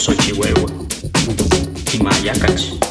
[0.00, 0.70] soy Chihuahua
[1.92, 2.89] y Mayacach.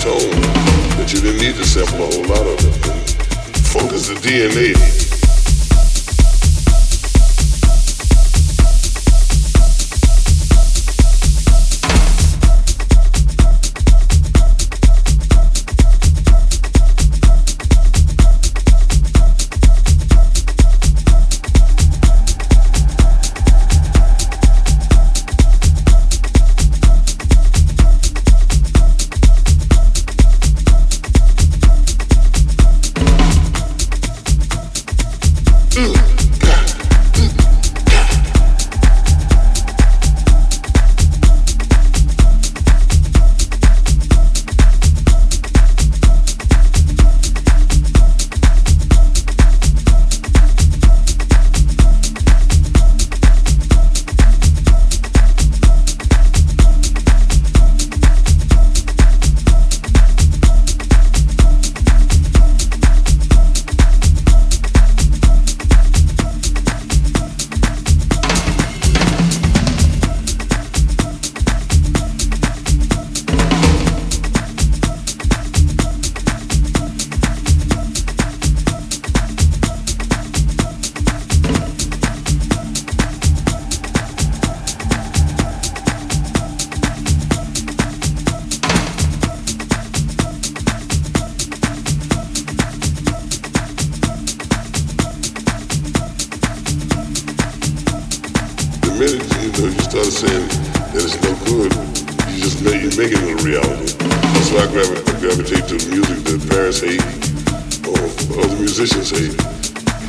[0.00, 0.20] told
[0.96, 2.98] that you didn't need to sample a whole lot of it.
[3.72, 5.07] Focus the DNA.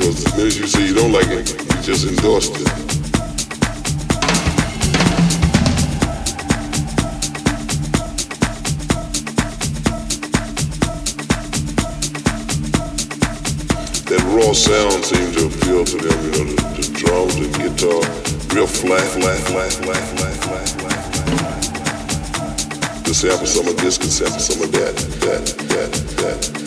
[0.09, 2.89] as you say you don't like it, you just endorsed it.
[14.35, 16.19] raw sound seemed to appeal to them,
[16.75, 18.01] the, drums, the guitar,
[18.55, 21.03] real flat, flat, flat, flat, flat, flat, flat,
[23.05, 23.47] flat.
[23.47, 26.58] Some of this, this happened some of that, that, that, that.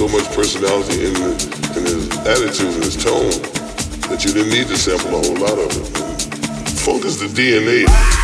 [0.00, 3.28] So much personality in, the, in his attitude and his tone
[4.08, 7.04] that you didn't need to sample a whole lot of it.
[7.04, 8.19] Is the DNA.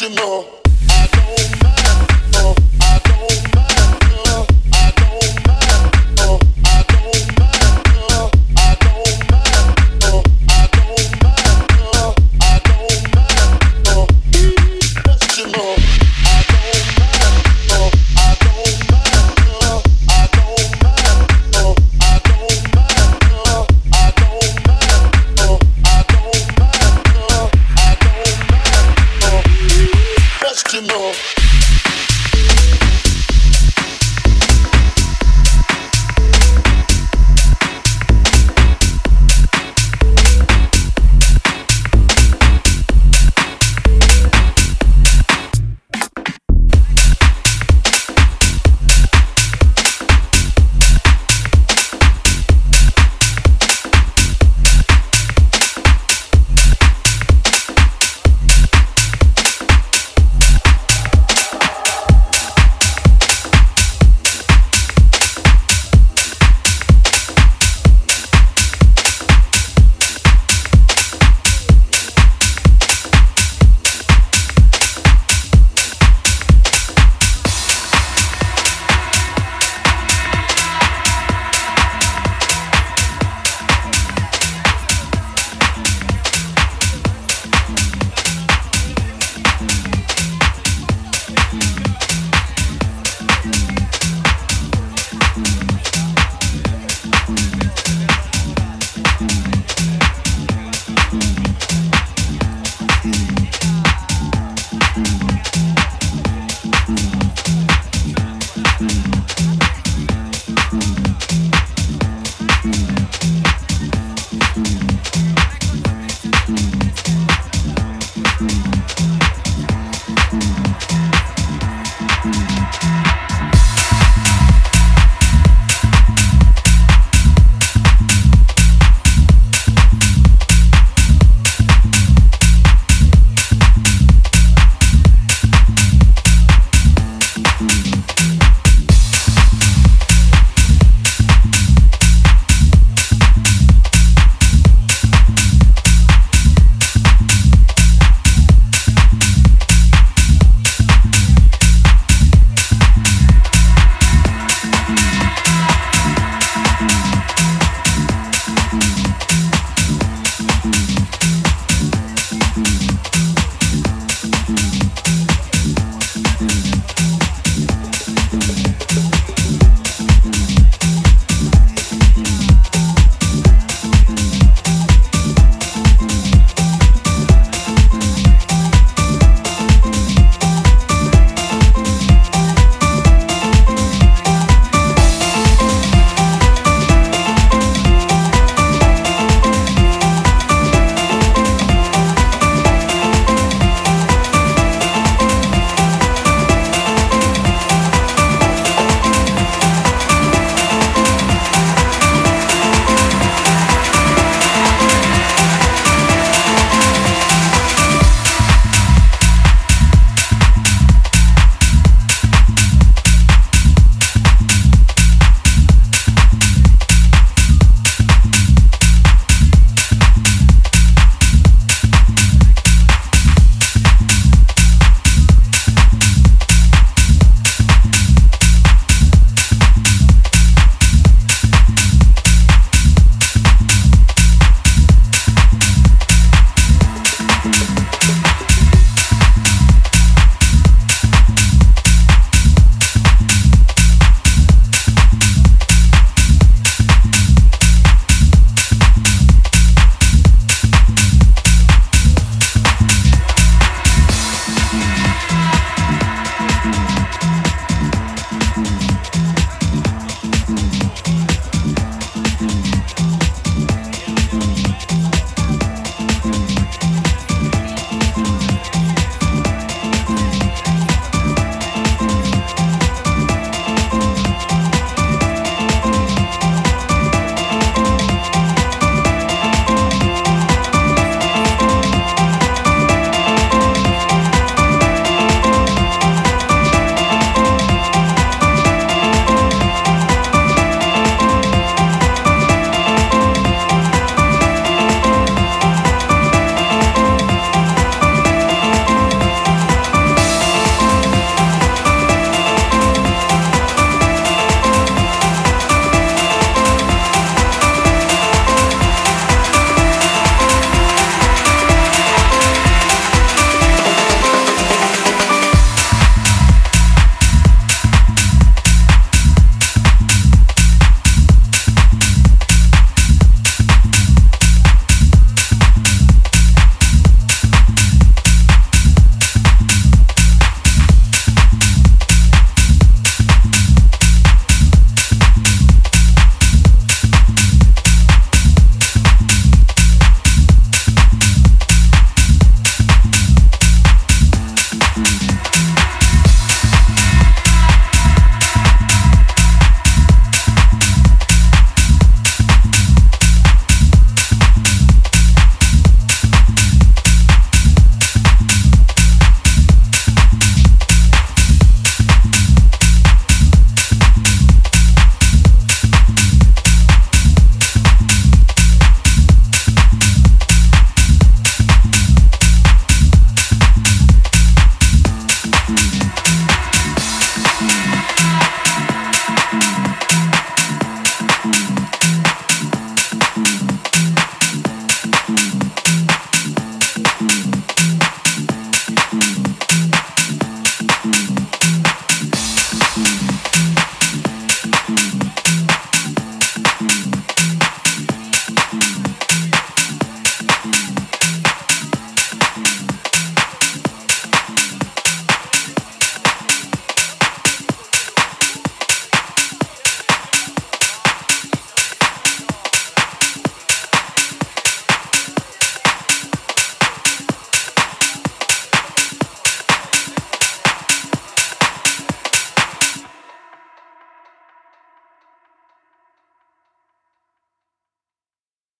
[0.00, 0.57] you know.